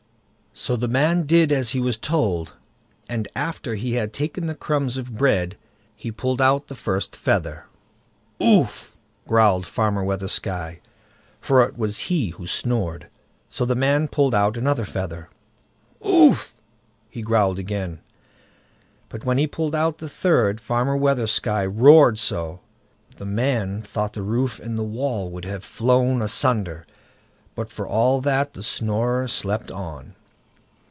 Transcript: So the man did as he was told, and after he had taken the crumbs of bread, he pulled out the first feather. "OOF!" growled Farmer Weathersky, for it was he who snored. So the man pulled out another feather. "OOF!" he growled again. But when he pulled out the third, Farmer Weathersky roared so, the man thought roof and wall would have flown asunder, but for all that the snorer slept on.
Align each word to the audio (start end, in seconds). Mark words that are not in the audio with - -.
So 0.53 0.75
the 0.75 0.89
man 0.89 1.23
did 1.23 1.49
as 1.53 1.69
he 1.69 1.79
was 1.79 1.95
told, 1.97 2.55
and 3.07 3.25
after 3.37 3.75
he 3.75 3.93
had 3.93 4.11
taken 4.11 4.47
the 4.47 4.53
crumbs 4.53 4.97
of 4.97 5.15
bread, 5.17 5.55
he 5.95 6.11
pulled 6.11 6.41
out 6.41 6.67
the 6.67 6.75
first 6.75 7.15
feather. 7.15 7.67
"OOF!" 8.43 8.97
growled 9.25 9.65
Farmer 9.65 10.03
Weathersky, 10.03 10.79
for 11.39 11.63
it 11.63 11.77
was 11.77 11.97
he 12.11 12.31
who 12.31 12.47
snored. 12.47 13.07
So 13.47 13.63
the 13.63 13.75
man 13.75 14.09
pulled 14.09 14.35
out 14.35 14.57
another 14.57 14.83
feather. 14.83 15.29
"OOF!" 16.05 16.53
he 17.09 17.21
growled 17.21 17.57
again. 17.57 18.01
But 19.07 19.23
when 19.23 19.37
he 19.37 19.47
pulled 19.47 19.73
out 19.73 19.99
the 19.99 20.09
third, 20.09 20.59
Farmer 20.59 20.97
Weathersky 20.97 21.65
roared 21.73 22.19
so, 22.19 22.59
the 23.15 23.25
man 23.25 23.81
thought 23.81 24.17
roof 24.17 24.59
and 24.59 24.77
wall 24.91 25.29
would 25.31 25.45
have 25.45 25.63
flown 25.63 26.21
asunder, 26.21 26.85
but 27.55 27.71
for 27.71 27.87
all 27.87 28.19
that 28.19 28.51
the 28.53 28.63
snorer 28.63 29.29
slept 29.29 29.71
on. 29.71 30.15